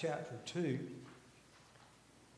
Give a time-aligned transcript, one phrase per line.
[0.00, 0.78] chapter 2.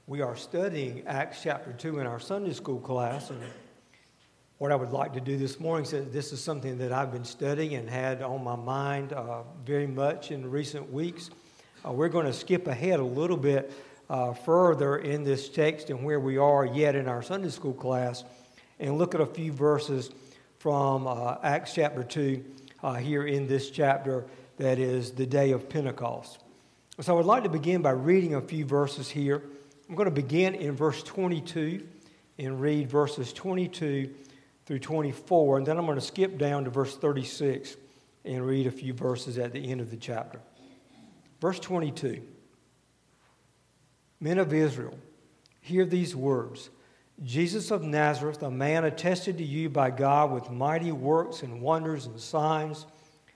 [0.08, 3.30] We are studying Acts chapter 2 in our Sunday school class.
[3.30, 3.40] And
[4.58, 7.24] what I would like to do this morning is this is something that I've been
[7.24, 11.30] studying and had on my mind uh, very much in recent weeks.
[11.86, 13.72] Uh, we're going to skip ahead a little bit
[14.10, 18.24] uh, further in this text and where we are yet in our Sunday school class
[18.80, 20.10] and look at a few verses
[20.58, 22.44] from uh, Acts chapter 2
[22.82, 24.24] uh, here in this chapter
[24.56, 26.41] that is the day of Pentecost.
[27.02, 29.42] So I would like to begin by reading a few verses here.
[29.88, 31.84] I'm going to begin in verse 22
[32.38, 34.14] and read verses 22
[34.66, 37.76] through 24, and then I'm going to skip down to verse 36
[38.24, 40.38] and read a few verses at the end of the chapter.
[41.40, 42.22] Verse 22
[44.20, 44.96] Men of Israel,
[45.60, 46.70] hear these words
[47.24, 52.06] Jesus of Nazareth, a man attested to you by God with mighty works and wonders
[52.06, 52.86] and signs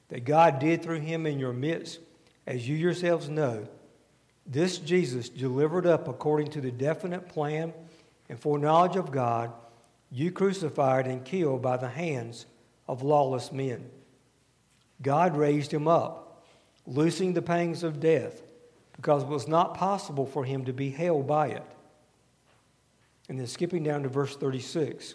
[0.06, 1.98] that God did through him in your midst
[2.46, 3.66] as you yourselves know,
[4.46, 7.72] this Jesus, delivered up according to the definite plan
[8.28, 9.52] and foreknowledge of God,
[10.10, 12.46] you crucified and killed by the hands
[12.86, 13.90] of lawless men.
[15.02, 16.44] God raised him up,
[16.86, 18.40] loosing the pangs of death,
[18.94, 21.64] because it was not possible for him to be held by it.
[23.28, 25.14] And then skipping down to verse 36.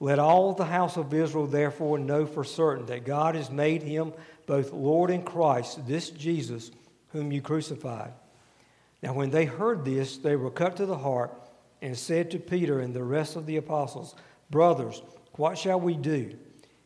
[0.00, 4.12] Let all the house of Israel therefore know for certain that God has made him
[4.48, 6.72] both Lord and Christ, this Jesus
[7.12, 8.12] whom you crucified.
[9.02, 11.32] Now, when they heard this, they were cut to the heart
[11.80, 14.16] and said to Peter and the rest of the apostles,
[14.50, 15.02] Brothers,
[15.34, 16.34] what shall we do?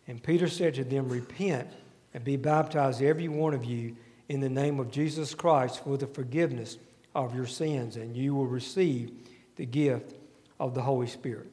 [0.07, 1.69] And Peter said to them, Repent
[2.13, 3.97] and be baptized, every one of you,
[4.29, 6.79] in the name of Jesus Christ for the forgiveness
[7.15, 9.13] of your sins, and you will receive
[9.57, 10.17] the gift
[10.59, 11.51] of the Holy Spirit.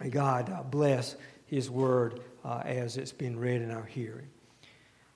[0.00, 4.28] May God uh, bless His word uh, as it's been read in our hearing.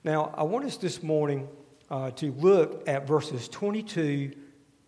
[0.05, 1.47] Now, I want us this morning
[1.89, 4.33] uh, to look at verses 22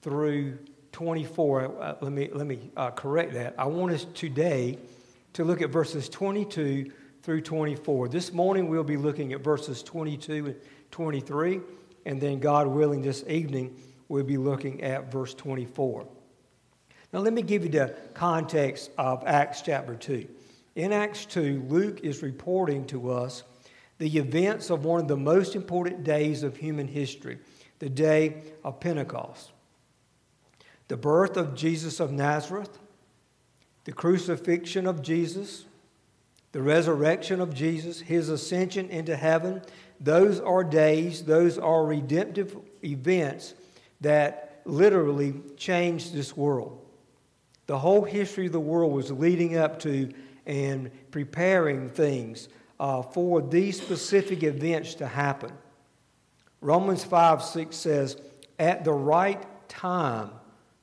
[0.01, 0.57] through
[0.91, 1.81] 24.
[1.81, 3.55] Uh, let me, let me uh, correct that.
[3.57, 4.77] I want us today
[5.31, 6.91] to look at verses 22
[7.23, 8.09] through 24.
[8.09, 10.55] This morning we'll be looking at verses 22 and
[10.91, 11.61] 23,
[12.05, 13.73] and then, God willing, this evening
[14.09, 16.05] we'll be looking at verse 24.
[17.13, 20.27] Now, let me give you the context of Acts chapter 2.
[20.75, 23.43] In Acts 2, Luke is reporting to us
[23.97, 27.37] the events of one of the most important days of human history,
[27.79, 29.51] the day of Pentecost.
[30.87, 32.77] The birth of Jesus of Nazareth,
[33.85, 35.65] the crucifixion of Jesus,
[36.51, 39.61] the resurrection of Jesus, his ascension into heaven,
[39.99, 43.55] those are days, those are redemptive events
[44.01, 46.81] that literally changed this world.
[47.67, 50.11] The whole history of the world was leading up to
[50.45, 55.51] and preparing things uh, for these specific events to happen.
[56.61, 58.17] Romans 5 6 says,
[58.57, 60.31] At the right time,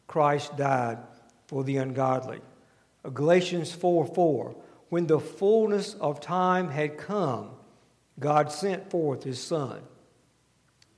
[0.07, 0.99] Christ died
[1.47, 2.41] for the ungodly.
[3.13, 4.57] Galatians 4 4,
[4.89, 7.51] when the fullness of time had come,
[8.21, 9.83] God sent forth his Son.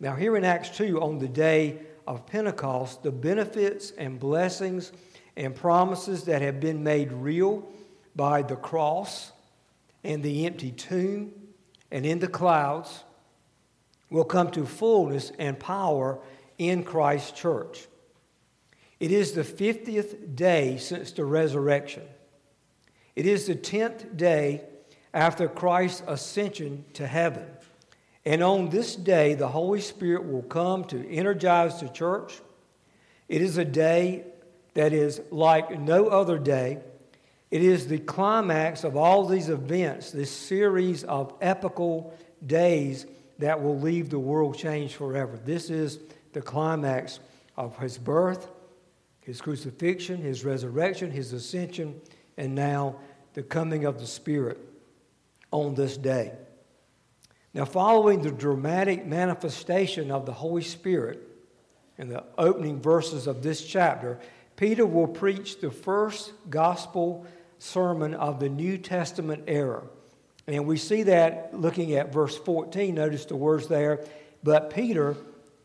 [0.00, 4.92] Now, here in Acts 2, on the day of Pentecost, the benefits and blessings
[5.36, 7.66] and promises that have been made real
[8.14, 9.32] by the cross
[10.04, 11.32] and the empty tomb
[11.90, 13.04] and in the clouds
[14.10, 16.18] will come to fullness and power
[16.58, 17.88] in Christ's church.
[19.00, 22.04] It is the 50th day since the resurrection.
[23.16, 24.62] It is the 10th day
[25.12, 27.46] after Christ's ascension to heaven.
[28.24, 32.40] And on this day, the Holy Spirit will come to energize the church.
[33.28, 34.24] It is a day
[34.74, 36.78] that is like no other day.
[37.50, 43.06] It is the climax of all these events, this series of epical days
[43.38, 45.36] that will leave the world changed forever.
[45.36, 45.98] This is
[46.32, 47.20] the climax
[47.56, 48.48] of his birth,
[49.20, 52.00] his crucifixion, his resurrection, his ascension,
[52.36, 52.96] and now
[53.34, 54.58] the coming of the Spirit
[55.50, 56.32] on this day.
[57.52, 61.20] Now, following the dramatic manifestation of the Holy Spirit
[61.98, 64.18] in the opening verses of this chapter,
[64.64, 67.26] Peter will preach the first gospel
[67.58, 69.82] sermon of the New Testament era.
[70.46, 72.94] And we see that looking at verse 14.
[72.94, 74.02] Notice the words there.
[74.42, 75.18] But Peter,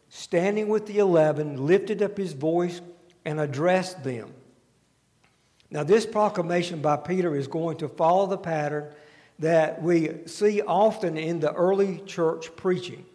[0.10, 2.82] standing with the eleven, lifted up his voice
[3.24, 4.34] and addressed them.
[5.72, 8.92] Now, this proclamation by Peter is going to follow the pattern
[9.40, 13.06] that we see often in the early church preaching.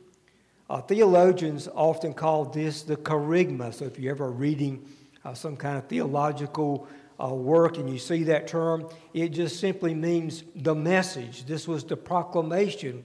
[0.71, 3.75] Uh, theologians often call this the kerygma.
[3.75, 4.89] So, if you're ever reading
[5.25, 6.87] uh, some kind of theological
[7.23, 11.45] uh, work and you see that term, it just simply means the message.
[11.47, 13.05] This was the proclamation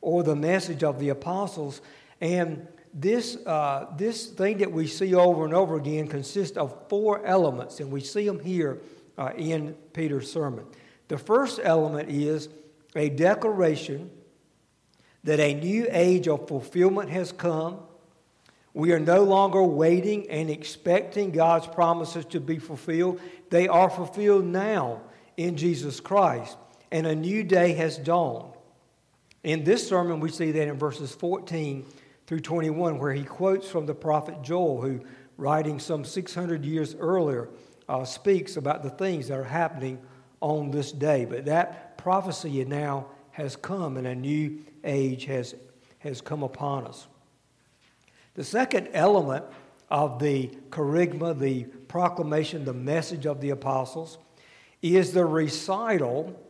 [0.00, 1.80] or the message of the apostles.
[2.20, 7.24] And this, uh, this thing that we see over and over again consists of four
[7.26, 8.78] elements, and we see them here
[9.16, 10.64] uh, in Peter's sermon.
[11.08, 12.48] The first element is
[12.94, 14.10] a declaration
[15.24, 17.80] that a new age of fulfillment has come.
[18.78, 23.20] We are no longer waiting and expecting God's promises to be fulfilled.
[23.50, 25.00] They are fulfilled now
[25.36, 26.56] in Jesus Christ,
[26.92, 28.52] and a new day has dawned.
[29.42, 31.86] In this sermon, we see that in verses 14
[32.28, 35.00] through 21, where he quotes from the prophet Joel, who,
[35.36, 37.48] writing some 600 years earlier,
[37.88, 39.98] uh, speaks about the things that are happening
[40.40, 41.24] on this day.
[41.24, 45.56] But that prophecy now has come, and a new age has,
[45.98, 47.08] has come upon us.
[48.38, 49.44] The second element
[49.90, 54.16] of the kerygma, the proclamation, the message of the apostles,
[54.80, 56.40] is the recital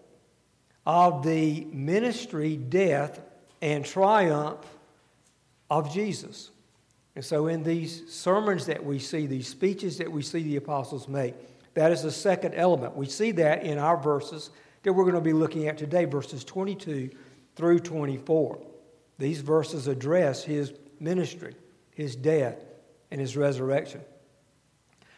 [0.85, 3.23] of the ministry, death,
[3.63, 4.59] and triumph
[5.71, 6.51] of Jesus.
[7.17, 11.09] And so, in these sermons that we see, these speeches that we see the apostles
[11.09, 11.37] make,
[11.73, 12.97] that is the second element.
[12.97, 14.51] We see that in our verses
[14.83, 17.09] that we're going to be looking at today, verses 22
[17.57, 18.59] through 24.
[19.17, 21.55] These verses address his ministry,
[21.99, 22.65] his death,
[23.11, 24.01] and his resurrection.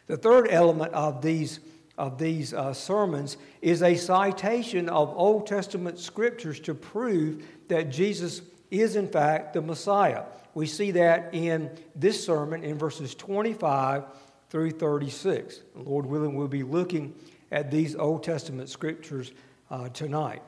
[0.06, 1.60] The third element of these,
[1.98, 8.40] of these uh, sermons is a citation of Old Testament scriptures to prove that Jesus
[8.70, 10.22] is, in fact, the Messiah.
[10.54, 14.04] We see that in this sermon in verses 25
[14.48, 15.60] through 36.
[15.74, 17.14] Lord willing, we'll be looking
[17.52, 19.32] at these Old Testament scriptures
[19.70, 20.42] uh, tonight.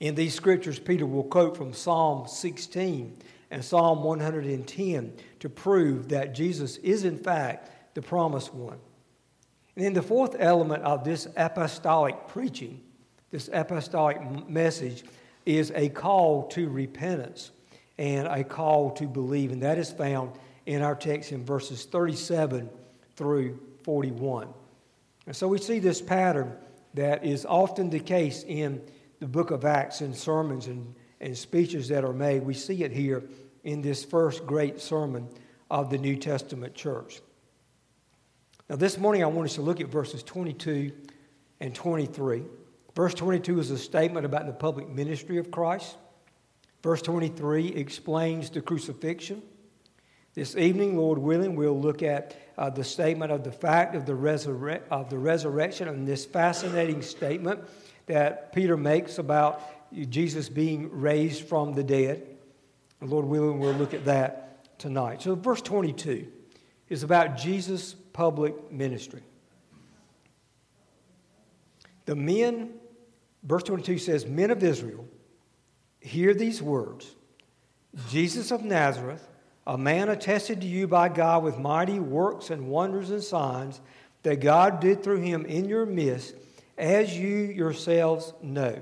[0.00, 3.16] In these scriptures, Peter will quote from Psalm 16
[3.52, 8.78] and Psalm 110 to prove that Jesus is, in fact, the promised one.
[9.76, 12.80] And then the fourth element of this apostolic preaching,
[13.30, 15.04] this apostolic message,
[15.44, 17.50] is a call to repentance
[17.98, 19.52] and a call to believe.
[19.52, 20.32] And that is found
[20.64, 22.70] in our text in verses 37
[23.16, 24.48] through 41.
[25.26, 26.56] And so we see this pattern
[26.94, 28.80] that is often the case in
[29.20, 32.42] the book of Acts and sermons and, and speeches that are made.
[32.42, 33.22] We see it here
[33.64, 35.28] in this first great sermon
[35.70, 37.20] of the New Testament church.
[38.68, 40.92] Now, this morning I want us to look at verses 22
[41.60, 42.42] and 23.
[42.94, 45.96] Verse 22 is a statement about the public ministry of Christ.
[46.82, 49.42] Verse 23 explains the crucifixion.
[50.34, 54.14] This evening, Lord willing, we'll look at uh, the statement of the fact of the,
[54.14, 57.60] resurre- of the resurrection and this fascinating statement
[58.06, 59.62] that Peter makes about
[60.08, 62.26] Jesus being raised from the dead.
[63.00, 65.22] Lord willing, we'll look at that tonight.
[65.22, 66.28] So, verse 22
[66.88, 69.22] is about Jesus' public ministry.
[72.04, 72.74] The men
[73.42, 75.06] Verse 22 says, Men of Israel,
[76.00, 77.14] hear these words
[78.08, 79.28] Jesus of Nazareth,
[79.66, 83.80] a man attested to you by God with mighty works and wonders and signs
[84.22, 86.34] that God did through him in your midst,
[86.78, 88.80] as you yourselves know.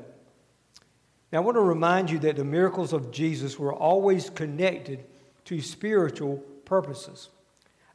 [1.32, 5.05] Now, I want to remind you that the miracles of Jesus were always connected
[5.44, 7.29] to spiritual purposes.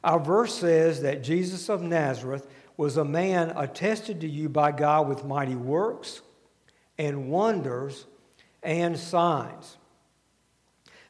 [0.02, 2.46] Our verse says that Jesus of Nazareth
[2.76, 6.22] was a man attested to you by God with mighty works
[6.98, 8.06] and wonders
[8.62, 9.76] and signs.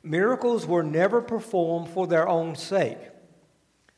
[0.03, 2.99] Miracles were never performed for their own sake.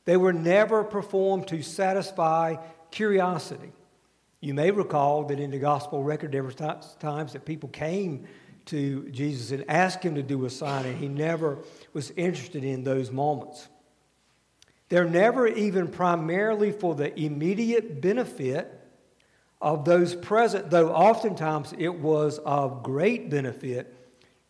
[0.05, 2.57] They were never performed to satisfy
[2.91, 3.73] curiosity.
[4.41, 8.27] You may recall that in the gospel record, there were times that people came
[8.67, 11.59] to Jesus and asked him to do a sign, and he never
[11.93, 13.69] was interested in those moments.
[14.91, 18.73] They're never even primarily for the immediate benefit
[19.61, 23.95] of those present, though oftentimes it was of great benefit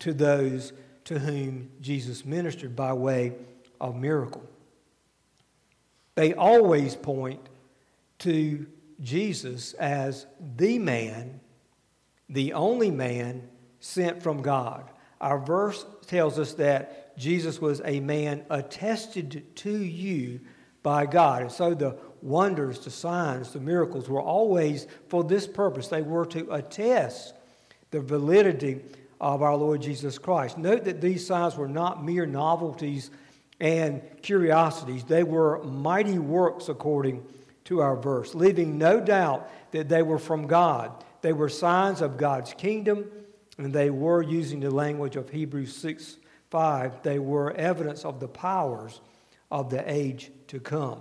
[0.01, 0.73] to those
[1.05, 3.33] to whom Jesus ministered by way
[3.81, 4.45] of miracle.
[6.15, 7.41] They always point
[8.21, 8.67] to
[9.01, 10.27] Jesus as
[10.57, 11.41] the man,
[12.29, 13.49] the only man
[13.81, 14.91] sent from God.
[15.21, 20.41] Our verse tells us that Jesus was a man attested to you
[20.83, 21.43] by God.
[21.43, 25.89] And so the wonders, the signs, the miracles were always for this purpose.
[25.89, 27.35] They were to attest
[27.91, 28.81] the validity
[29.21, 30.59] of our Lord Jesus Christ.
[30.59, 33.11] Note that these signs were not mere novelties
[33.61, 37.27] and curiosities, they were mighty works according
[37.69, 41.05] to our verse, leaving no doubt that they were from God.
[41.21, 43.05] They were signs of God's kingdom,
[43.59, 46.17] and they were, using the language of Hebrews 6
[46.51, 49.03] 5, they were evidence of the powers
[49.51, 51.01] of the age to come.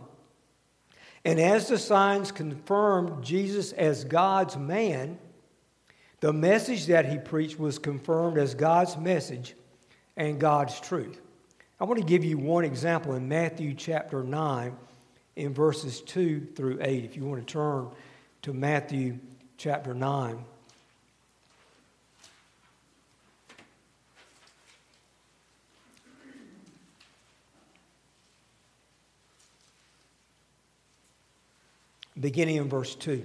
[1.24, 5.18] And as the signs confirmed Jesus as God's man,
[6.20, 9.56] the message that he preached was confirmed as God's message
[10.18, 11.22] and God's truth.
[11.80, 14.76] I want to give you one example in Matthew chapter 9
[15.38, 17.06] in verses 2 through 8.
[17.06, 17.90] If you want to turn
[18.42, 19.20] to Matthew
[19.58, 20.44] chapter 9.
[32.20, 33.24] Beginning in verse 2.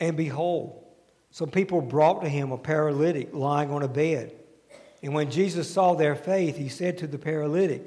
[0.00, 0.82] And behold,
[1.30, 4.32] some people brought to him a paralytic lying on a bed.
[5.02, 7.86] And when Jesus saw their faith, he said to the paralytic,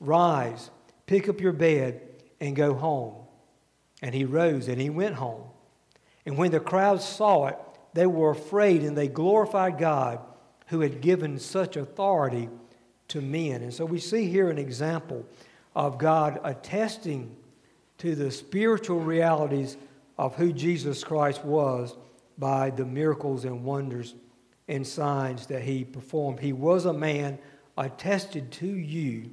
[0.00, 0.70] Rise,
[1.06, 2.00] pick up your bed,
[2.40, 3.14] and go home.
[4.02, 5.44] And he rose and he went home.
[6.24, 7.58] And when the crowd saw it,
[7.92, 10.20] they were afraid and they glorified God
[10.68, 12.48] who had given such authority
[13.08, 13.62] to men.
[13.62, 15.26] And so we see here an example
[15.74, 17.36] of God attesting
[17.98, 19.76] to the spiritual realities
[20.16, 21.96] of who Jesus Christ was
[22.38, 24.14] by the miracles and wonders
[24.68, 26.40] and signs that he performed.
[26.40, 27.38] He was a man
[27.76, 29.30] attested to you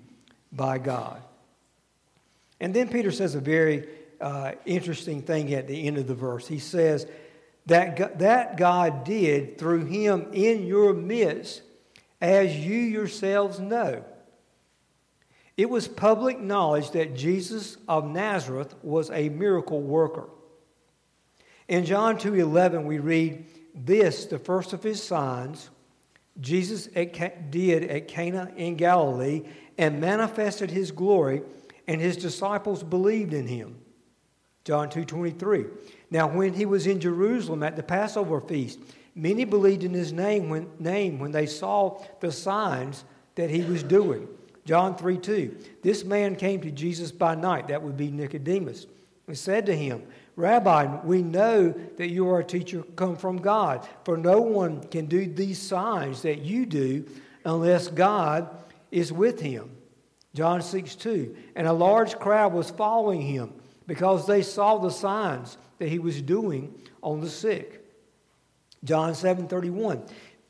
[0.52, 1.22] by God.
[2.60, 3.88] And then Peter says a very
[4.20, 6.48] uh, interesting thing at the end of the verse.
[6.48, 7.06] He says,
[7.68, 11.62] that, that God did through him in your midst,
[12.22, 14.04] as you yourselves know.
[15.58, 20.30] It was public knowledge that Jesus of Nazareth was a miracle worker.
[21.68, 25.70] In John 2:11 we read this, the first of his signs
[26.40, 29.44] Jesus did at Cana in Galilee
[29.78, 31.42] and manifested his glory
[31.88, 33.76] and his disciples believed in him.
[34.64, 35.66] John 2:23.
[36.12, 38.80] Now when he was in Jerusalem at the Passover feast,
[39.16, 43.84] many believed in his name when, name when they saw the signs that he was
[43.84, 44.28] doing.
[44.66, 45.58] John 3 2.
[45.82, 48.86] This man came to Jesus by night, that would be Nicodemus,
[49.26, 50.04] and said to him,
[50.38, 55.08] Rabbi, we know that you are a teacher come from God, for no one can
[55.08, 57.06] do these signs that you do
[57.44, 58.48] unless God
[58.92, 59.72] is with him.
[60.36, 61.36] John 6 2.
[61.56, 63.52] And a large crowd was following him
[63.88, 67.84] because they saw the signs that he was doing on the sick.
[68.84, 70.04] John 7 31.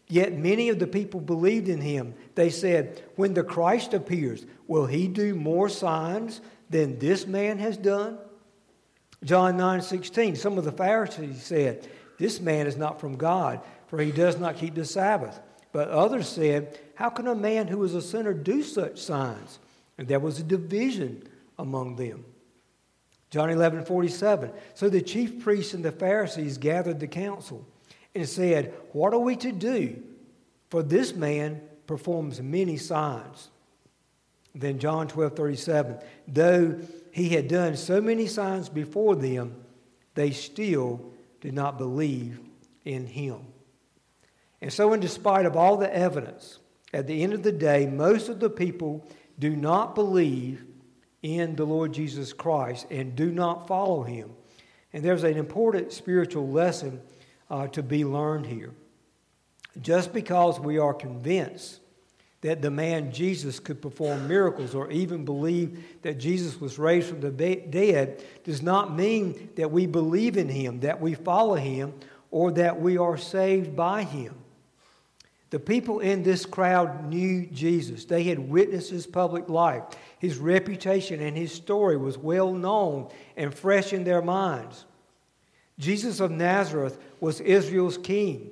[0.10, 2.13] Yet many of the people believed in him.
[2.36, 7.77] They said, When the Christ appears, will he do more signs than this man has
[7.77, 8.17] done?
[9.24, 14.00] John 9 16, some of the Pharisees said, This man is not from God, for
[14.00, 15.39] he does not keep the Sabbath.
[15.71, 19.59] But others said, How can a man who is a sinner do such signs?
[19.97, 22.25] And there was a division among them.
[23.29, 27.65] John 11 47, so the chief priests and the Pharisees gathered the council
[28.15, 30.01] and said, What are we to do?
[30.69, 33.50] For this man performs many signs.
[34.55, 36.79] Then John 12 37, though
[37.17, 39.55] he had done so many signs before them,
[40.13, 41.01] they still
[41.41, 42.39] did not believe
[42.86, 43.39] in him.
[44.62, 46.59] And so, in despite of all the evidence,
[46.93, 49.09] at the end of the day, most of the people
[49.39, 50.63] do not believe
[51.24, 54.29] in the Lord Jesus Christ and do not follow him.
[54.93, 57.01] And there's an important spiritual lesson
[57.50, 58.75] uh, to be learned here.
[59.81, 61.79] Just because we are convinced
[62.41, 67.20] that the man Jesus could perform miracles or even believe that Jesus was raised from
[67.20, 71.94] the dead does not mean that we believe in him, that we follow him,
[72.29, 74.36] or that we are saved by him.
[75.50, 78.06] The people in this crowd knew Jesus.
[78.06, 79.84] They had witnessed his public life.
[80.20, 84.86] His reputation and his story was well known and fresh in their minds.
[85.79, 88.51] Jesus of Nazareth was Israel's king.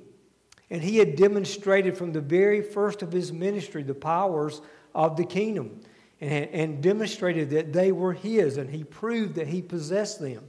[0.70, 4.60] And he had demonstrated from the very first of his ministry the powers
[4.94, 5.80] of the kingdom
[6.20, 10.44] and, and demonstrated that they were his, and he proved that he possessed them.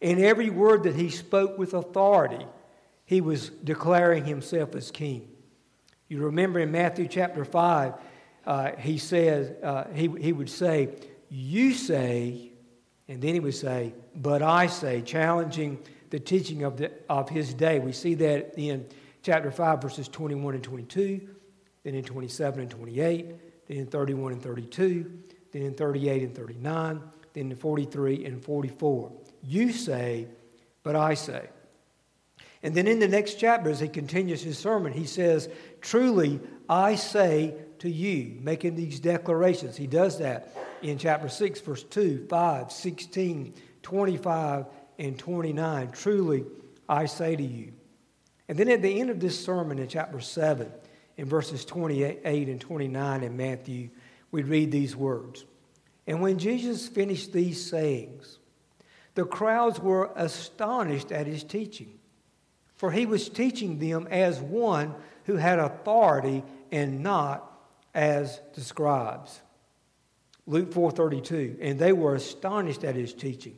[0.00, 2.46] In every word that he spoke with authority,
[3.04, 5.28] he was declaring himself as king.
[6.08, 7.94] You remember in Matthew chapter 5,
[8.46, 10.88] uh, he says, uh, he, he would say,
[11.28, 12.52] You say,
[13.06, 15.78] and then he would say, But I say, challenging
[16.10, 17.78] the teaching of, the, of his day.
[17.78, 18.86] We see that in
[19.22, 21.28] chapter 5, verses 21 and 22,
[21.84, 25.10] then in 27 and 28, then in 31 and 32,
[25.52, 27.00] then in 38 and 39,
[27.32, 29.12] then in 43 and 44.
[29.42, 30.26] You say,
[30.82, 31.48] but I say.
[32.62, 35.48] And then in the next chapter, as he continues his sermon, he says,
[35.80, 39.76] Truly, I say to you, making these declarations.
[39.76, 44.66] He does that in chapter 6, verse 2, 5, 16, 25,
[45.00, 45.90] and 29.
[45.92, 46.44] Truly,
[46.88, 47.72] I say to you.
[48.48, 50.70] And then at the end of this sermon in chapter 7,
[51.16, 53.90] in verses 28 and 29 in Matthew,
[54.30, 55.44] we read these words.
[56.06, 58.38] And when Jesus finished these sayings,
[59.14, 61.98] the crowds were astonished at his teaching,
[62.76, 67.46] for he was teaching them as one who had authority and not
[67.94, 69.40] as the scribes.
[70.46, 73.56] Luke 4:32 and they were astonished at his teaching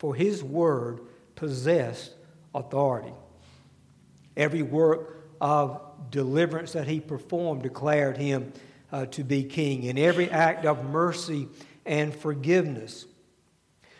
[0.00, 1.02] for his word
[1.34, 2.14] possessed
[2.54, 3.12] authority.
[4.34, 5.78] Every work of
[6.10, 8.54] deliverance that he performed declared him
[8.90, 11.48] uh, to be king, and every act of mercy
[11.84, 13.04] and forgiveness.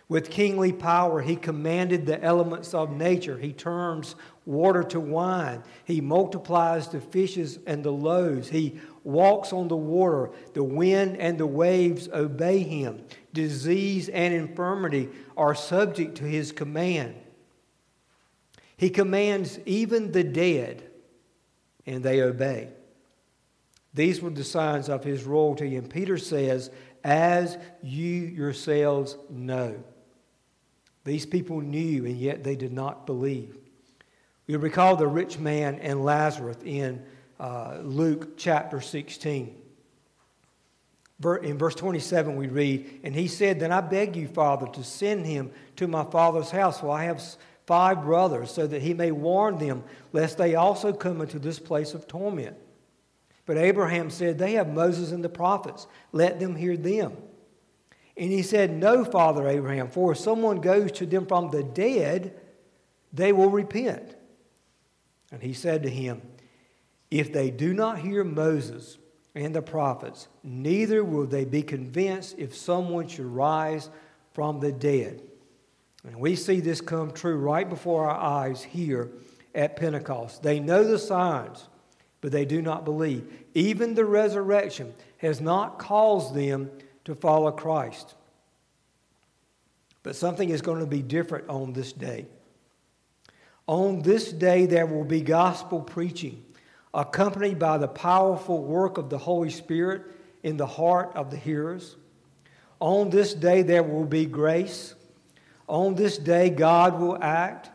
[0.09, 3.37] With kingly power, he commanded the elements of nature.
[3.37, 4.17] He turns
[4.47, 5.63] water to wine.
[5.85, 8.49] He multiplies the fishes and the loaves.
[8.49, 10.31] He walks on the water.
[10.55, 13.05] The wind and the waves obey him.
[13.33, 17.15] Disease and infirmity are subject to his command.
[18.77, 20.83] He commands even the dead,
[21.87, 22.71] and they obey.
[23.93, 26.71] These were the signs of his royalty, and Peter says,
[27.05, 29.83] As you yourselves know.
[31.05, 33.57] These people knew, and yet they did not believe.
[34.51, 37.05] You recall the rich man and Lazarus in
[37.39, 39.55] uh, Luke chapter 16.
[41.45, 45.25] In verse 27, we read, And he said, Then I beg you, Father, to send
[45.25, 47.23] him to my father's house, for I have
[47.65, 51.95] five brothers, so that he may warn them, lest they also come into this place
[51.95, 52.57] of torment.
[53.47, 55.87] But Abraham said, They have Moses and the prophets.
[56.11, 57.17] Let them hear them.
[58.17, 62.35] And he said, No, Father Abraham, for if someone goes to them from the dead,
[63.13, 64.17] they will repent.
[65.31, 66.23] And he said to him,
[67.11, 68.99] If they do not hear Moses
[69.35, 73.91] and the prophets, neither will they be convinced if someone should rise
[74.33, 75.23] from the dead.
[76.05, 79.11] And we see this come true right before our eyes here
[79.55, 80.43] at Pentecost.
[80.43, 81.69] They know the signs,
[82.21, 83.45] but they do not believe.
[83.55, 86.71] Even the resurrection has not caused them
[87.05, 88.15] to follow Christ.
[90.03, 92.27] But something is going to be different on this day.
[93.71, 96.45] On this day, there will be gospel preaching,
[96.93, 100.03] accompanied by the powerful work of the Holy Spirit
[100.43, 101.95] in the heart of the hearers.
[102.81, 104.97] On this day, there will be grace.
[105.69, 107.71] On this day, God will act.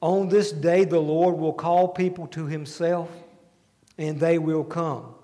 [0.00, 3.10] On this day, the Lord will call people to Himself,
[3.98, 5.14] and they will come.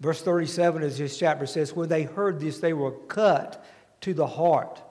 [0.00, 3.64] Verse 37 of this chapter says, When they heard this, they were cut
[4.00, 4.82] to the heart.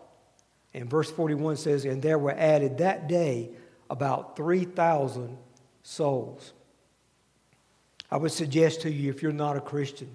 [0.73, 3.49] And verse 41 says, And there were added that day
[3.91, 5.37] about 3,000
[5.83, 6.53] souls.
[8.09, 10.09] I would suggest to you, if you're not a Christian,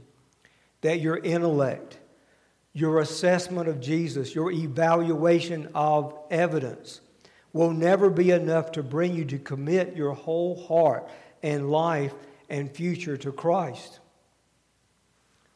[0.80, 1.98] that your intellect,
[2.72, 7.02] your assessment of Jesus, your evaluation of evidence
[7.52, 11.08] will never be enough to bring you to commit your whole heart
[11.42, 12.14] and life
[12.48, 14.00] and future to Christ.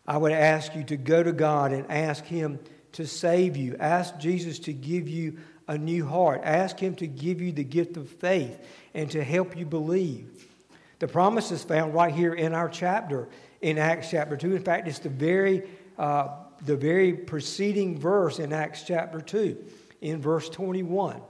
[0.06, 2.58] I would ask you to go to God and ask Him
[2.92, 3.76] to save you.
[3.78, 5.38] Ask Jesus to give you
[5.70, 6.40] a new heart.
[6.42, 8.58] Ask Him to give you the gift of faith
[8.92, 10.48] and to help you believe.
[10.98, 13.28] The promise is found right here in our chapter,
[13.62, 14.56] in Acts chapter 2.
[14.56, 15.62] In fact, it's the very,
[15.96, 16.30] uh,
[16.66, 19.56] the very preceding verse in Acts chapter 2,
[20.00, 21.22] in verse 21.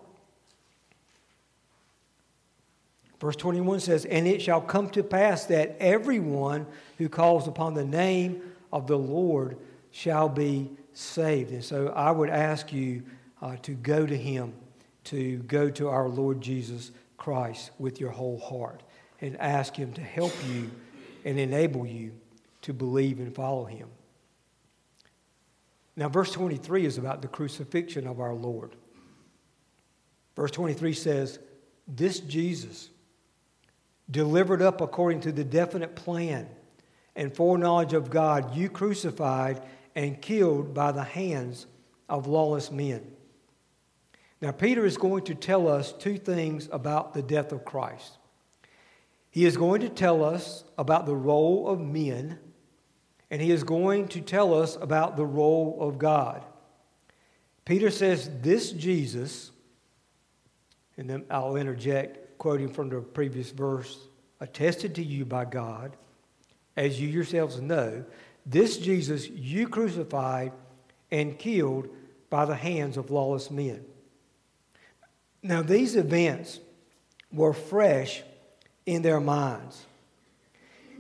[3.21, 7.85] Verse 21 says, And it shall come to pass that everyone who calls upon the
[7.85, 8.41] name
[8.73, 9.59] of the Lord
[9.91, 11.53] shall be saved.
[11.53, 13.03] And so I would ask you
[13.43, 14.53] uh, to go to Him,
[15.05, 18.83] to go to our Lord Jesus Christ with your whole heart
[19.21, 20.71] and ask Him to help you
[21.25, 22.13] and enable you
[22.63, 23.89] to believe and follow Him.
[25.97, 28.75] Now, verse 23 is about the crucifixion of our Lord.
[30.37, 31.39] Verse 23 says,
[31.87, 32.89] This Jesus,
[34.11, 36.49] delivered up according to the definite plan
[37.17, 39.61] and foreknowledge of God, you crucified
[39.95, 41.67] and killed by the hands
[42.09, 43.05] of lawless men.
[44.41, 48.17] Now, Peter is going to tell us two things about the death of Christ.
[49.31, 52.39] He is going to tell us about the role of men,
[53.31, 56.45] and he is going to tell us about the role of God.
[57.65, 59.53] Peter says, This Jesus,
[60.97, 64.09] and then I'll interject, quoting from the previous verse,
[64.41, 65.97] attested to you by God
[66.77, 68.05] as you yourselves know,
[68.47, 70.53] this Jesus you crucified
[71.11, 71.89] and killed
[72.31, 73.85] by the hands of lawless men.
[75.43, 76.61] Now, these events
[77.33, 78.23] were fresh
[78.87, 79.87] in their minds.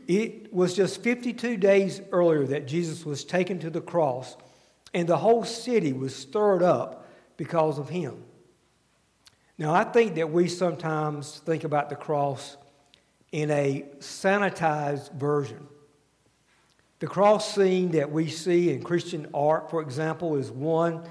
[0.06, 4.36] It was just 52 days earlier that Jesus was taken to the cross,
[4.92, 8.24] and the whole city was stirred up because of him.
[9.58, 12.56] Now, I think that we sometimes think about the cross
[13.30, 15.66] in a sanitized version.
[16.98, 21.04] The cross scene that we see in Christian art, for example, is one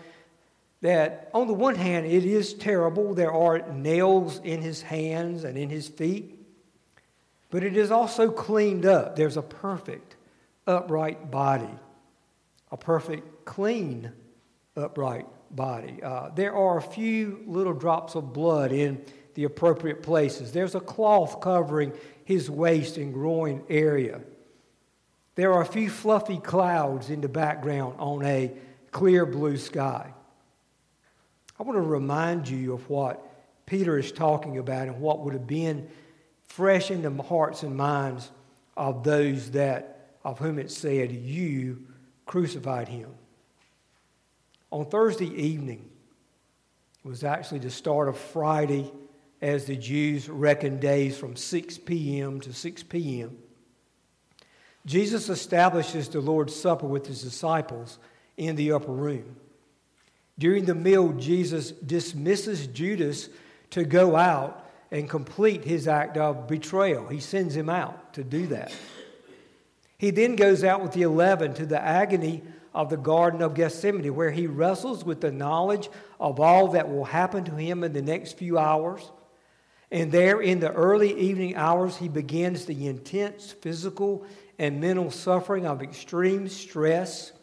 [0.82, 3.14] that, on the one hand, it is terrible.
[3.14, 6.36] There are nails in his hands and in his feet.
[7.50, 9.16] But it is also cleaned up.
[9.16, 10.16] There's a perfect,
[10.68, 11.74] upright body,
[12.72, 14.12] a perfect, clean,
[14.76, 16.02] upright body.
[16.02, 20.52] Uh, there are a few little drops of blood in the appropriate places.
[20.52, 24.22] There's a cloth covering his waist and groin area.
[25.36, 28.52] There are a few fluffy clouds in the background on a
[28.92, 30.14] clear blue sky.
[31.60, 33.26] I want to remind you of what
[33.66, 35.90] Peter is talking about and what would have been
[36.48, 38.32] fresh in the hearts and minds
[38.78, 41.86] of those that of whom it said, You
[42.26, 43.10] crucified him.
[44.72, 45.90] On Thursday evening,
[47.04, 48.92] it was actually the start of Friday
[49.42, 52.40] as the Jews reckoned days from 6 p.m.
[52.42, 53.38] to 6 p.m.
[54.86, 58.00] Jesus establishes the Lord's Supper with his disciples
[58.38, 59.36] in the upper room.
[60.40, 63.30] During the meal, Jesus dismisses Judas
[63.72, 67.08] to go out and complete his act of betrayal.
[67.08, 68.74] He sends him out to do that.
[69.98, 72.42] He then goes out with the eleven to the agony
[72.74, 77.04] of the Garden of Gethsemane, where he wrestles with the knowledge of all that will
[77.04, 79.12] happen to him in the next few hours.
[79.92, 84.26] And there, in the early evening hours, he begins the intense physical
[84.58, 87.34] and mental suffering of extreme stress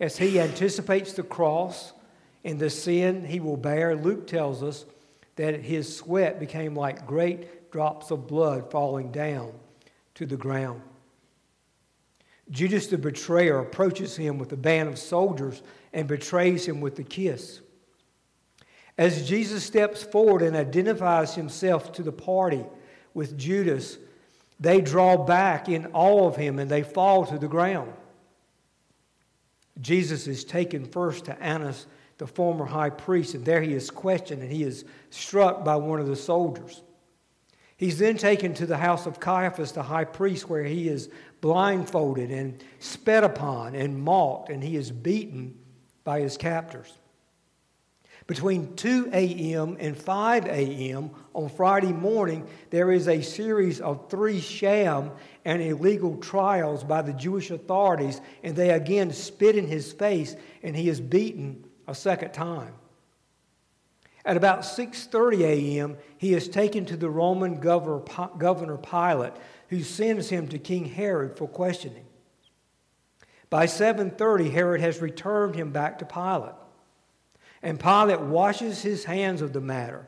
[0.00, 1.92] as he anticipates the cross
[2.44, 4.86] and the sin he will bear, Luke tells us
[5.36, 9.52] that his sweat became like great drops of blood falling down
[10.14, 10.82] to the ground.
[12.50, 17.04] Judas the betrayer approaches him with a band of soldiers and betrays him with a
[17.04, 17.60] kiss.
[18.98, 22.64] As Jesus steps forward and identifies himself to the party
[23.14, 23.98] with Judas,
[24.58, 27.92] they draw back in awe of him and they fall to the ground.
[29.80, 31.86] Jesus is taken first to Annas
[32.20, 35.98] the former high priest, and there he is questioned and he is struck by one
[35.98, 36.82] of the soldiers.
[37.78, 41.08] He's then taken to the house of Caiaphas, the high priest, where he is
[41.40, 45.58] blindfolded and spat upon and mocked, and he is beaten
[46.04, 46.92] by his captors.
[48.26, 49.78] Between 2 a.m.
[49.80, 51.10] and 5 a.m.
[51.32, 55.10] on Friday morning, there is a series of three sham
[55.46, 60.76] and illegal trials by the Jewish authorities, and they again spit in his face, and
[60.76, 62.72] he is beaten a second time.
[64.24, 69.32] At about 6:30 a.m., he is taken to the Roman governor Pilate,
[69.68, 72.04] who sends him to King Herod for questioning.
[73.48, 76.54] By 7:30, Herod has returned him back to Pilate.
[77.62, 80.06] And Pilate washes his hands of the matter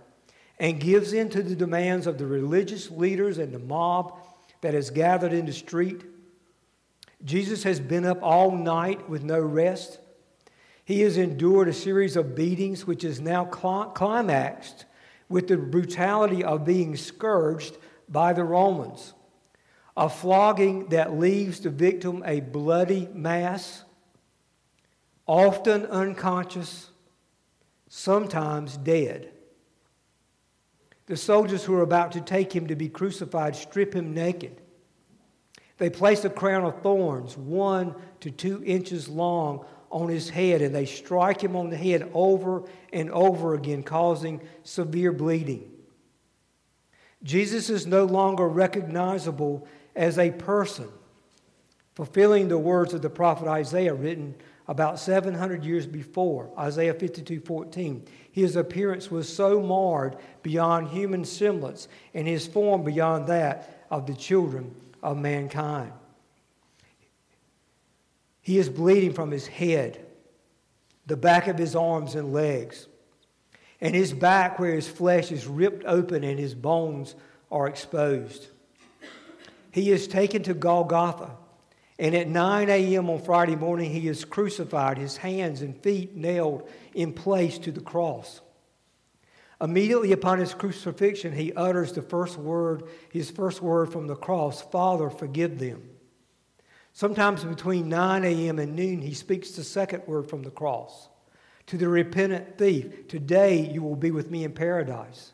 [0.58, 4.18] and gives in to the demands of the religious leaders and the mob
[4.60, 6.02] that has gathered in the street.
[7.24, 9.98] Jesus has been up all night with no rest.
[10.84, 14.84] He has endured a series of beatings, which is now climaxed
[15.28, 17.76] with the brutality of being scourged
[18.08, 19.14] by the Romans.
[19.96, 23.84] A flogging that leaves the victim a bloody mass,
[25.26, 26.90] often unconscious,
[27.88, 29.32] sometimes dead.
[31.06, 34.60] The soldiers who are about to take him to be crucified strip him naked.
[35.78, 40.74] They place a crown of thorns, one to two inches long, on his head and
[40.74, 45.70] they strike him on the head over and over again, causing severe bleeding.
[47.22, 50.88] Jesus is no longer recognizable as a person,
[51.94, 54.34] fulfilling the words of the prophet Isaiah written
[54.66, 58.04] about 700 years before, Isaiah 52 14.
[58.32, 64.14] His appearance was so marred beyond human semblance, and his form beyond that of the
[64.14, 65.92] children of mankind.
[68.42, 70.04] He is bleeding from his head,
[71.06, 72.88] the back of his arms and legs,
[73.80, 77.14] and his back, where his flesh is ripped open and his bones
[77.50, 78.48] are exposed.
[79.70, 81.36] He is taken to Golgotha,
[81.98, 83.08] and at 9 a.m.
[83.08, 87.80] on Friday morning, he is crucified, his hands and feet nailed in place to the
[87.80, 88.40] cross.
[89.60, 94.60] Immediately upon his crucifixion, he utters the first word, his first word from the cross
[94.60, 95.91] Father, forgive them.
[96.92, 98.58] Sometimes between 9 a.m.
[98.58, 101.08] and noon, he speaks the second word from the cross.
[101.68, 105.32] To the repentant thief, today you will be with me in paradise.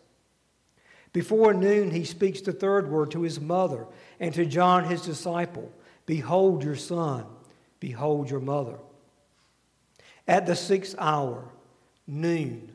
[1.13, 3.87] Before noon, he speaks the third word to his mother
[4.21, 5.73] and to John, his disciple
[6.07, 7.27] Behold your son,
[7.81, 8.79] behold your mother.
[10.27, 11.45] At the sixth hour,
[12.07, 12.73] noon,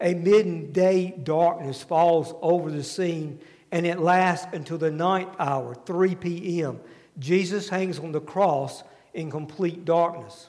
[0.00, 6.14] a midday darkness falls over the scene, and it lasts until the ninth hour, 3
[6.16, 6.80] p.m.
[7.20, 8.82] Jesus hangs on the cross
[9.14, 10.48] in complete darkness.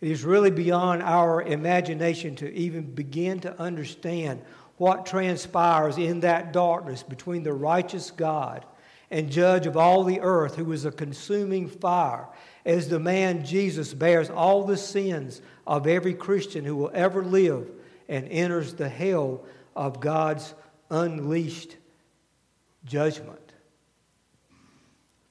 [0.00, 4.42] It is really beyond our imagination to even begin to understand
[4.76, 8.64] what transpires in that darkness between the righteous God
[9.10, 12.28] and judge of all the earth, who is a consuming fire,
[12.64, 17.68] as the man Jesus bears all the sins of every Christian who will ever live
[18.08, 20.54] and enters the hell of God's
[20.90, 21.76] unleashed
[22.84, 23.47] judgment.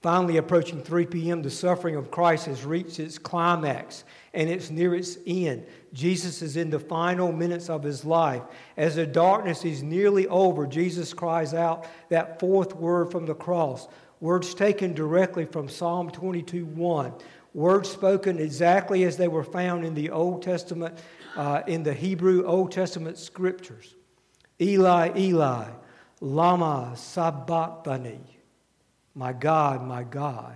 [0.01, 4.93] Finally, approaching 3 p.m., the suffering of Christ has reached its climax and it's near
[4.93, 5.65] its end.
[5.91, 8.43] Jesus is in the final minutes of his life.
[8.77, 13.87] As the darkness is nearly over, Jesus cries out that fourth word from the cross,
[14.19, 17.13] words taken directly from Psalm 22 1,
[17.55, 20.99] words spoken exactly as they were found in the Old Testament,
[21.35, 23.95] uh, in the Hebrew Old Testament scriptures.
[24.61, 25.69] Eli, Eli,
[26.21, 28.36] Lama Sabachthani.
[29.17, 30.55] My God, my God,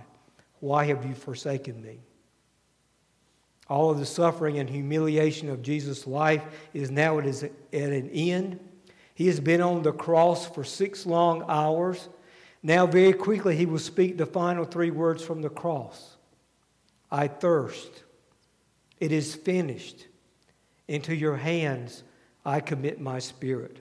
[0.60, 1.98] why have you forsaken me?
[3.68, 8.60] All of the suffering and humiliation of Jesus' life is now at, at an end.
[9.16, 12.08] He has been on the cross for six long hours.
[12.62, 16.16] Now, very quickly, he will speak the final three words from the cross
[17.10, 18.04] I thirst.
[19.00, 20.06] It is finished.
[20.86, 22.04] Into your hands
[22.44, 23.78] I commit my spirit.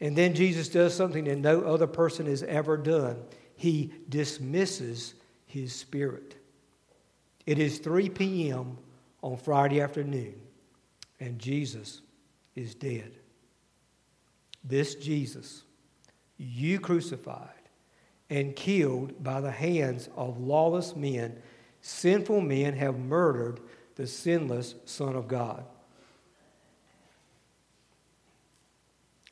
[0.00, 3.16] And then Jesus does something that no other person has ever done
[3.56, 5.14] he dismisses
[5.46, 6.36] his spirit.
[7.46, 8.78] It is 3 p.m.
[9.22, 10.34] on Friday afternoon,
[11.20, 12.00] and Jesus
[12.54, 13.12] is dead.
[14.64, 15.62] This Jesus,
[16.36, 17.48] you crucified
[18.30, 21.40] and killed by the hands of lawless men,
[21.80, 23.60] sinful men have murdered
[23.96, 25.64] the sinless Son of God.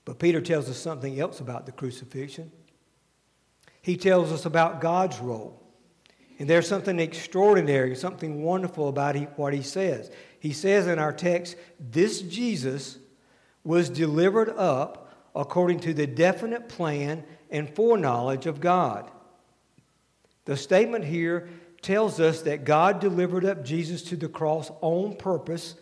[0.04, 2.50] But Peter tells us something else about the crucifixion.
[3.83, 5.61] He tells us about God's role.
[6.38, 10.11] And there's something extraordinary, something wonderful about what he says.
[10.38, 12.99] He says in our text, This Jesus
[13.62, 19.11] was delivered up according to the definite plan and foreknowledge of God.
[20.47, 21.49] The statement here
[21.83, 25.75] tells us that God delivered up Jesus to the cross on purpose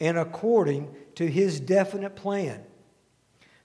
[0.00, 2.62] and according to his definite plan.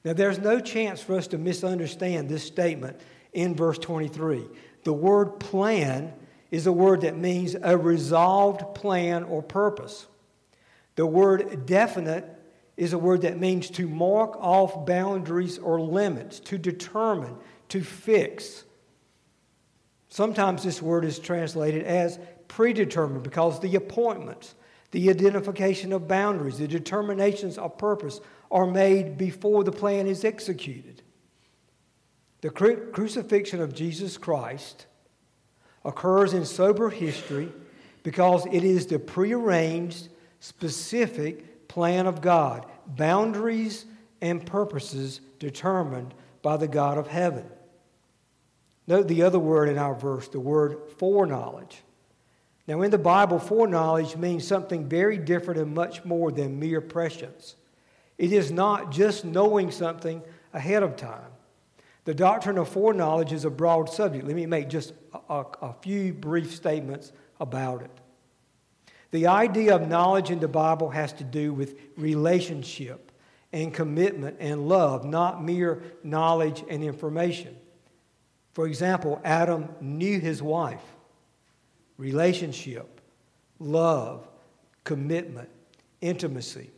[0.03, 2.99] Now, there's no chance for us to misunderstand this statement
[3.33, 4.47] in verse 23.
[4.83, 6.13] The word plan
[6.49, 10.07] is a word that means a resolved plan or purpose.
[10.95, 12.25] The word definite
[12.75, 17.35] is a word that means to mark off boundaries or limits, to determine,
[17.69, 18.65] to fix.
[20.09, 24.55] Sometimes this word is translated as predetermined because the appointments,
[24.91, 28.19] the identification of boundaries, the determinations of purpose
[28.51, 31.01] are made before the plan is executed.
[32.41, 34.87] The cru- crucifixion of Jesus Christ
[35.85, 37.51] occurs in sober history
[38.03, 43.85] because it is the prearranged, specific plan of God, boundaries
[44.21, 47.45] and purposes determined by the God of heaven.
[48.87, 51.83] Note the other word in our verse, the word foreknowledge.
[52.67, 57.55] Now, in the Bible, foreknowledge means something very different and much more than mere prescience.
[58.17, 60.21] It is not just knowing something
[60.53, 61.30] ahead of time.
[62.05, 64.25] The doctrine of foreknowledge is a broad subject.
[64.25, 67.91] Let me make just a, a, a, few brief statements about it.
[69.11, 73.11] The idea of knowledge in the Bible has to do with relationship
[73.53, 77.55] and commitment and love, not mere knowledge and information.
[78.53, 80.81] For example, Adam knew his wife.
[81.97, 83.01] Relationship,
[83.59, 84.27] love,
[84.83, 85.49] commitment,
[85.99, 86.71] intimacy.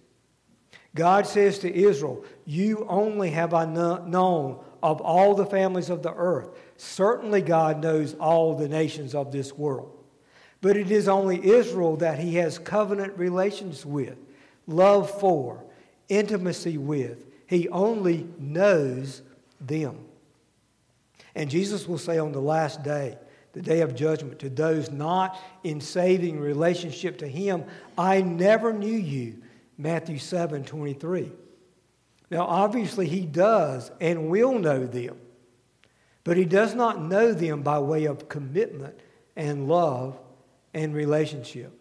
[0.96, 6.14] God says to Israel, You only have I known of all the families of the
[6.14, 6.50] earth.
[6.76, 9.98] Certainly, God knows all the nations of this world.
[10.62, 14.18] But it is only Israel that he has covenant relations with,
[14.68, 15.64] love for,
[16.10, 17.26] intimacy with.
[17.48, 19.22] He only knows
[19.60, 19.98] them.
[21.34, 23.18] And Jesus will say on the last day,
[23.54, 27.64] the day of judgment, to those not in saving relationship to him,
[27.98, 29.42] I never knew you.
[29.78, 31.32] Matthew 7 23.
[32.34, 35.20] Now, obviously, he does and will know them,
[36.24, 39.00] but he does not know them by way of commitment
[39.36, 40.20] and love
[40.74, 41.72] and relationship.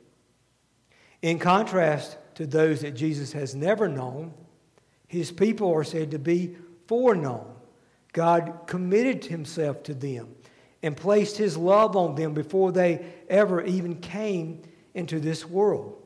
[1.23, 4.35] In contrast to those that Jesus has never known,
[5.09, 6.55] his people are said to be
[6.87, 7.55] foreknown.
[8.13, 10.35] God committed himself to them
[10.83, 14.61] and placed his love on them before they ever even came
[14.93, 15.97] into this world.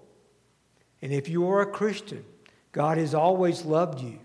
[1.03, 2.25] And if you are a Christian,
[2.71, 4.21] God has always loved you.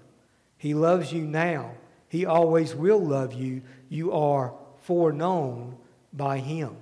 [0.62, 1.72] He loves you now.
[2.08, 3.64] He always will love you.
[3.90, 5.76] You are foreknown
[6.14, 6.76] by him.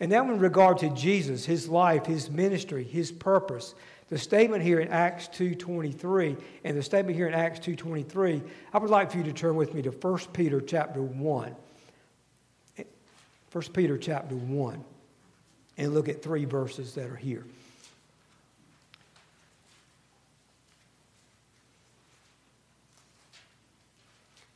[0.00, 3.74] And now in regard to Jesus, his life, his ministry, his purpose,
[4.08, 8.88] the statement here in Acts 2.23 and the statement here in Acts 2.23, I would
[8.88, 11.54] like for you to turn with me to 1 Peter chapter 1.
[13.52, 14.84] 1 Peter chapter 1
[15.76, 17.44] and look at three verses that are here.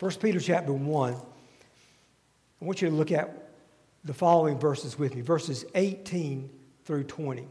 [0.03, 1.15] First Peter chapter 1.
[1.15, 3.51] I want you to look at
[4.03, 6.51] the following verses with me, verses 18
[6.85, 7.47] through 20.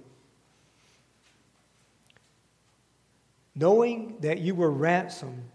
[3.56, 5.46] Knowing that you were ransomed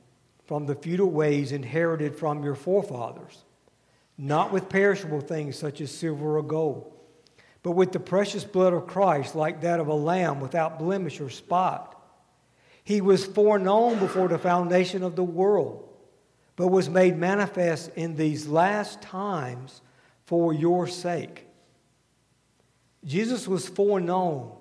[0.46, 3.44] from the futile ways inherited from your forefathers,
[4.16, 6.90] not with perishable things such as silver or gold,
[7.62, 11.28] but with the precious blood of Christ, like that of a lamb without blemish or
[11.28, 11.94] spot.
[12.84, 15.85] He was foreknown before the foundation of the world,
[16.56, 19.82] but was made manifest in these last times
[20.24, 21.46] for your sake.
[23.04, 24.52] Jesus was foreknown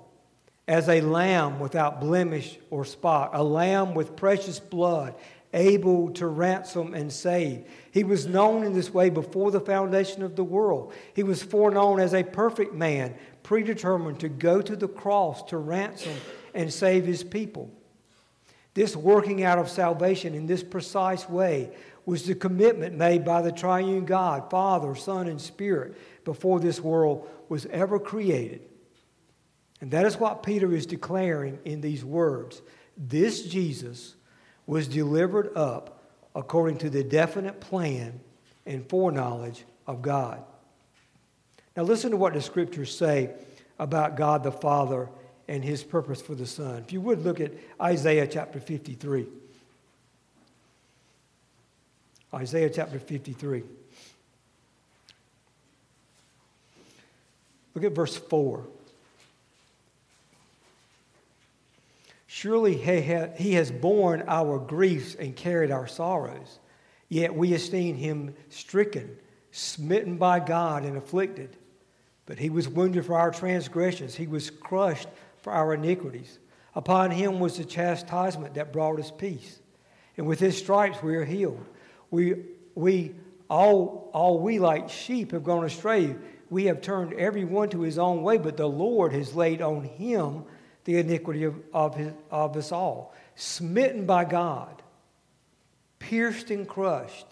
[0.68, 5.16] as a lamb without blemish or spot, a lamb with precious blood,
[5.54, 7.66] able to ransom and save.
[7.92, 10.94] He was known in this way before the foundation of the world.
[11.14, 16.16] He was foreknown as a perfect man, predetermined to go to the cross to ransom
[16.54, 17.72] and save his people.
[18.76, 21.72] This working out of salvation in this precise way
[22.06, 27.28] was the commitment made by the triune God, Father, Son, and Spirit, before this world
[27.50, 28.62] was ever created.
[29.82, 32.62] And that is what Peter is declaring in these words.
[32.98, 34.16] This Jesus
[34.68, 36.04] was delivered up
[36.36, 38.20] according to the definite plan
[38.66, 40.44] and foreknowledge of God.
[41.78, 43.32] Now, listen to what the scriptures say
[43.80, 45.10] about God the Father
[45.48, 46.84] and his purpose for the Son.
[46.86, 49.28] If you would look at Isaiah chapter 53.
[52.34, 53.64] Isaiah chapter 53.
[57.74, 58.66] Look at verse 4.
[62.28, 66.60] Surely he has borne our griefs and carried our sorrows,
[67.08, 69.18] yet we esteem him stricken,
[69.52, 71.56] smitten by God, and afflicted.
[72.26, 75.08] But he was wounded for our transgressions, he was crushed
[75.46, 76.40] for our iniquities.
[76.74, 79.60] Upon him was the chastisement that brought us peace.
[80.18, 81.64] And with his stripes we are healed.
[82.10, 82.34] We,
[82.74, 83.14] we
[83.48, 86.16] all, all we like sheep have gone astray.
[86.50, 89.84] We have turned every one to his own way, but the Lord has laid on
[89.84, 90.46] him
[90.86, 93.14] the iniquity of, of, his, of us all.
[93.36, 94.82] Smitten by God,
[96.00, 97.28] pierced and crushed.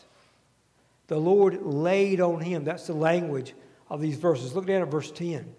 [1.07, 2.63] The Lord laid on him.
[2.63, 3.55] That's the language
[3.89, 4.53] of these verses.
[4.53, 5.55] Look down at verse 10.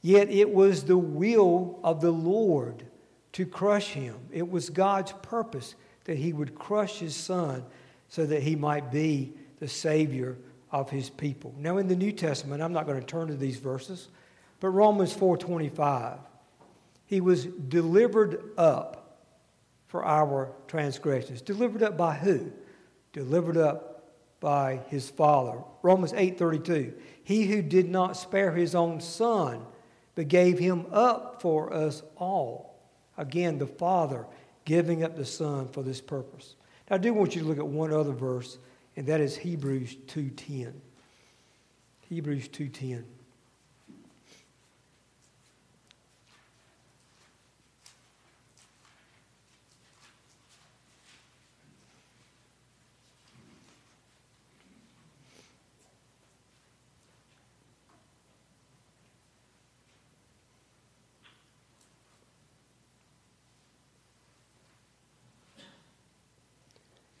[0.00, 2.86] Yet it was the will of the Lord
[3.32, 4.16] to crush him.
[4.30, 7.64] It was God's purpose that he would crush his son
[8.08, 10.38] so that he might be the Savior
[10.70, 11.54] of his people.
[11.58, 14.08] Now in the New Testament, I'm not going to turn to these verses,
[14.60, 16.18] but Romans 4:25,
[17.06, 19.26] he was delivered up
[19.86, 21.40] for our transgressions.
[21.40, 22.52] Delivered up by who?
[23.12, 25.62] Delivered up by his Father.
[25.82, 26.92] Romans 8:32,
[27.24, 29.66] he who did not spare his own son,
[30.18, 32.74] but gave him up for us all.
[33.16, 34.26] Again, the Father
[34.64, 36.56] giving up the Son for this purpose.
[36.90, 38.58] Now, I do want you to look at one other verse,
[38.96, 40.72] and that is Hebrews 2.10.
[42.08, 43.04] Hebrews 2.10.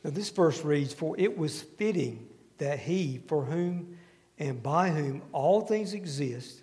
[0.08, 3.98] Now, this verse reads, For it was fitting that he, for whom
[4.38, 6.62] and by whom all things exist,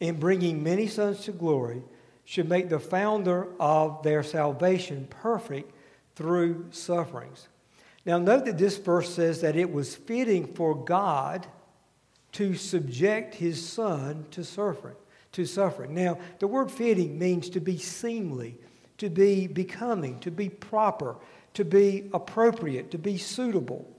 [0.00, 1.82] in bringing many sons to glory,
[2.26, 5.72] should make the founder of their salvation perfect
[6.14, 7.48] through sufferings.
[8.04, 11.46] Now, note that this verse says that it was fitting for God
[12.32, 14.96] to subject his son to suffering.
[15.32, 15.94] To suffering.
[15.94, 18.58] Now, the word fitting means to be seemly,
[18.98, 21.16] to be becoming, to be proper,
[21.54, 23.90] to be appropriate, to be suitable.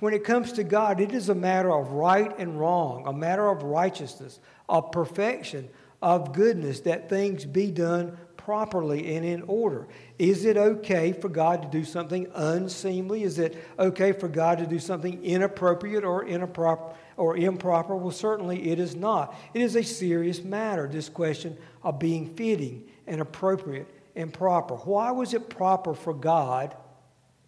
[0.00, 3.48] When it comes to God, it is a matter of right and wrong, a matter
[3.48, 5.68] of righteousness, of perfection,
[6.02, 9.88] of goodness, that things be done properly and in order.
[10.18, 13.22] Is it okay for God to do something unseemly?
[13.22, 16.94] Is it okay for God to do something inappropriate or improper?
[17.16, 17.94] Or improper?
[17.94, 19.34] Well, certainly it is not.
[19.54, 24.74] It is a serious matter, this question of being fitting and appropriate and proper.
[24.74, 26.76] Why was it proper for God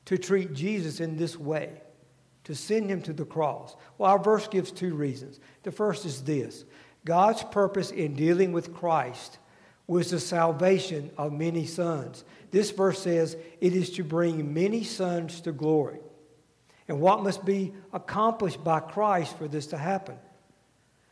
[0.06, 1.80] to treat Jesus in this way,
[2.44, 3.76] to send him to the cross?
[3.98, 5.40] Well, our verse gives two reasons.
[5.62, 6.64] The first is this
[7.04, 9.38] God's purpose in dealing with Christ
[9.86, 12.24] was the salvation of many sons.
[12.50, 16.00] This verse says it is to bring many sons to glory.
[16.88, 20.16] And what must be accomplished by Christ for this to happen?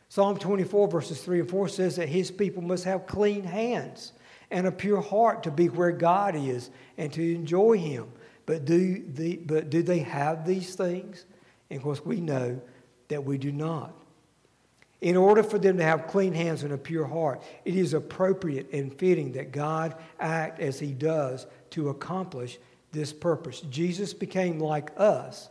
[0.09, 4.13] Psalm 24, verses 3 and 4 says that his people must have clean hands
[4.51, 8.07] and a pure heart to be where God is and to enjoy him.
[8.45, 11.25] But do, the, but do they have these things?
[11.69, 12.61] And of course, we know
[13.07, 13.93] that we do not.
[15.01, 18.71] In order for them to have clean hands and a pure heart, it is appropriate
[18.71, 22.57] and fitting that God act as he does to accomplish
[22.91, 23.61] this purpose.
[23.61, 25.49] Jesus became like us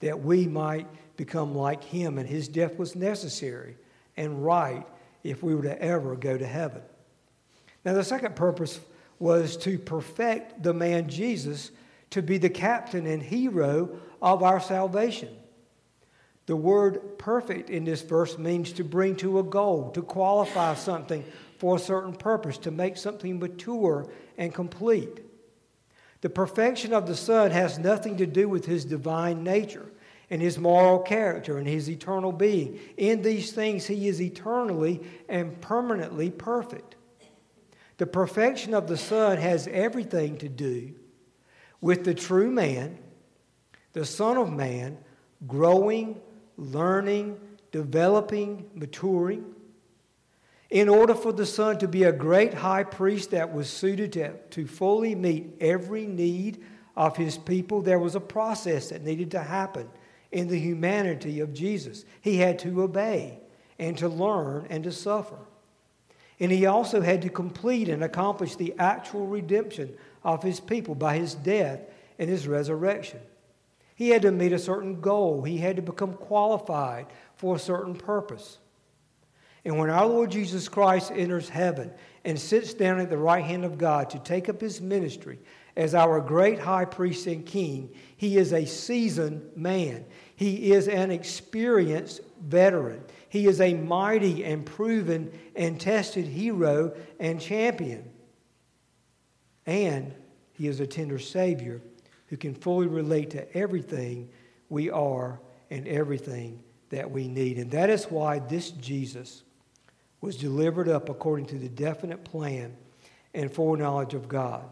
[0.00, 0.86] that we might
[1.16, 3.76] become like him, and his death was necessary
[4.16, 4.86] and right
[5.22, 6.82] if we were to ever go to heaven.
[7.84, 8.80] Now, the second purpose
[9.18, 11.70] was to perfect the man Jesus
[12.10, 15.36] to be the captain and hero of our salvation.
[16.46, 21.24] The word perfect in this verse means to bring to a goal, to qualify something
[21.58, 25.20] for a certain purpose, to make something mature and complete.
[26.20, 29.86] The perfection of the Son has nothing to do with his divine nature
[30.30, 32.78] and his moral character and his eternal being.
[32.96, 36.96] In these things, he is eternally and permanently perfect.
[37.96, 40.94] The perfection of the Son has everything to do
[41.80, 42.98] with the true man,
[43.92, 44.98] the Son of Man,
[45.46, 46.20] growing
[46.56, 47.38] learning,
[47.72, 49.44] developing, maturing.
[50.70, 54.32] In order for the Son to be a great high priest that was suited to,
[54.50, 56.62] to fully meet every need
[56.96, 59.88] of his people, there was a process that needed to happen
[60.32, 62.04] in the humanity of Jesus.
[62.20, 63.40] He had to obey
[63.78, 65.38] and to learn and to suffer.
[66.44, 71.16] And he also had to complete and accomplish the actual redemption of his people by
[71.16, 71.80] his death
[72.18, 73.20] and his resurrection.
[73.94, 77.94] He had to meet a certain goal, he had to become qualified for a certain
[77.94, 78.58] purpose.
[79.64, 81.90] And when our Lord Jesus Christ enters heaven
[82.26, 85.38] and sits down at the right hand of God to take up his ministry
[85.76, 90.04] as our great high priest and king, he is a seasoned man.
[90.36, 93.02] He is an experienced veteran.
[93.28, 98.10] He is a mighty and proven and tested hero and champion.
[99.66, 100.14] And
[100.52, 101.80] he is a tender Savior
[102.28, 104.28] who can fully relate to everything
[104.68, 107.58] we are and everything that we need.
[107.58, 109.42] And that is why this Jesus
[110.20, 112.76] was delivered up according to the definite plan
[113.34, 114.64] and foreknowledge of God.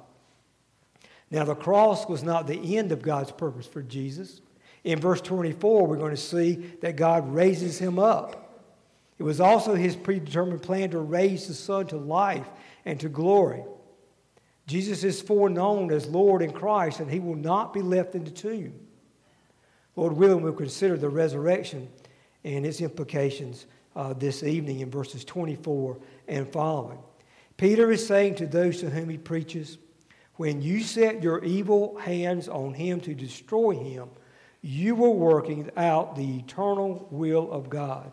[1.33, 4.43] Now, the cross was not the end of God's purpose for Jesus.
[4.85, 8.61] In verse 24, we're going to see that God raises him up.
[9.19, 12.47] It was also his predetermined plan to raise the Son to life
[12.85, 13.65] and to glory.
[14.67, 18.31] Jesus is foreknown as Lord in Christ, and he will not be left in the
[18.31, 18.75] tomb.
[19.97, 21.89] Lord willing, we'll consider the resurrection
[22.45, 23.65] and its implications
[23.97, 25.97] uh, this evening in verses 24
[26.29, 26.99] and following.
[27.57, 29.79] Peter is saying to those to whom he preaches,
[30.37, 34.09] When you set your evil hands on him to destroy him,
[34.63, 38.13] you were working out the eternal will of God.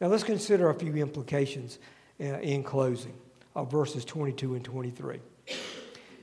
[0.00, 1.78] Now let's consider a few implications
[2.20, 3.14] uh, in closing
[3.54, 5.18] of verses 22 and 23.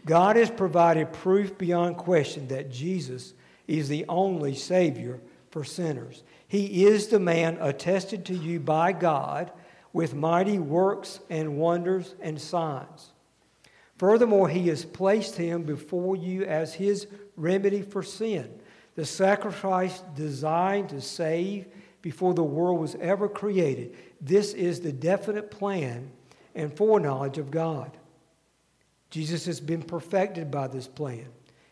[0.05, 3.33] God has provided proof beyond question that Jesus
[3.67, 6.23] is the only Savior for sinners.
[6.47, 9.51] He is the man attested to you by God
[9.93, 13.12] with mighty works and wonders and signs.
[13.97, 18.49] Furthermore, He has placed Him before you as His remedy for sin,
[18.95, 21.67] the sacrifice designed to save
[22.01, 23.95] before the world was ever created.
[24.21, 26.11] This is the definite plan
[26.53, 27.97] and foreknowledge of God.
[29.09, 31.27] Jesus has been perfected by this plan.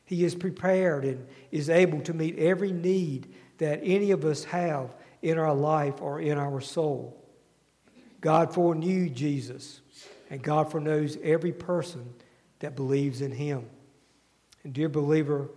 [0.06, 4.96] He is prepared and is able to meet every need that any of us have
[5.22, 7.18] in our life or in our soul.
[8.20, 9.81] God foreknew Jesus,
[10.32, 12.12] and God foreknows every person
[12.60, 13.68] that believes in him.
[14.64, 15.50] And dear believer,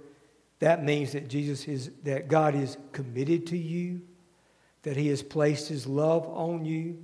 [0.59, 4.03] that means that Jesus is that God is committed to you,
[4.83, 6.99] that he has placed his love on you,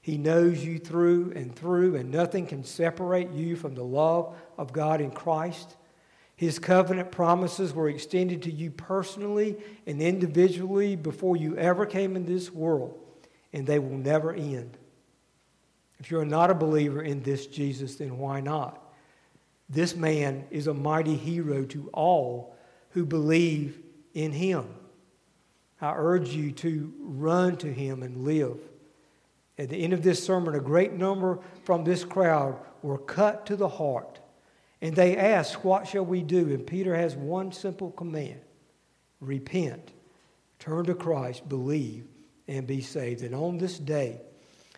[0.00, 4.72] he knows you through and through, and nothing can separate you from the love of
[4.72, 5.76] God in Christ.
[6.34, 9.56] His covenant promises were extended to you personally
[9.86, 12.98] and individually before you ever came in this world,
[13.52, 14.76] and they will never end.
[16.02, 18.82] If you're not a believer in this Jesus, then why not?
[19.68, 22.56] This man is a mighty hero to all
[22.90, 23.78] who believe
[24.12, 24.66] in him.
[25.80, 28.58] I urge you to run to him and live.
[29.56, 33.54] At the end of this sermon, a great number from this crowd were cut to
[33.54, 34.18] the heart.
[34.80, 36.48] And they asked, What shall we do?
[36.48, 38.40] And Peter has one simple command
[39.20, 39.92] repent,
[40.58, 42.08] turn to Christ, believe,
[42.48, 43.22] and be saved.
[43.22, 44.20] And on this day,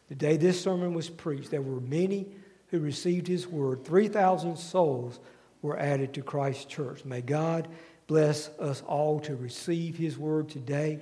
[0.08, 2.26] the day this sermon was preached, there were many
[2.68, 3.84] who received his word.
[3.84, 5.20] 3,000 souls
[5.62, 7.04] were added to Christ's church.
[7.04, 7.68] May God
[8.06, 10.98] bless us all to receive his word today,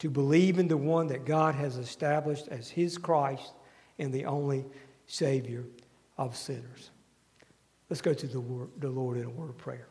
[0.00, 3.52] to believe in the one that God has established as his Christ
[3.98, 4.64] and the only
[5.06, 5.64] Savior
[6.16, 6.90] of sinners.
[7.88, 9.86] Let's go to the, word, the Lord in a word of prayer.